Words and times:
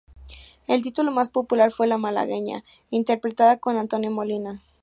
El 0.65 0.81
título 0.81 1.11
más 1.11 1.29
popular 1.29 1.71
fue 1.71 1.85
"Malagueña" 1.95 2.63
interpretada 2.89 3.57
con 3.59 3.77
Antonio 3.77 4.09
Molina. 4.09 4.63